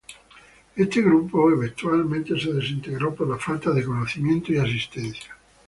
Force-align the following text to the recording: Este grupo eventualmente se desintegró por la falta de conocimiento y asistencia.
Este 0.75 0.99
grupo 0.99 1.51
eventualmente 1.51 2.33
se 2.39 2.51
desintegró 2.51 3.13
por 3.13 3.27
la 3.27 3.37
falta 3.37 3.69
de 3.69 3.85
conocimiento 3.85 4.51
y 4.51 4.57
asistencia. 4.57 5.37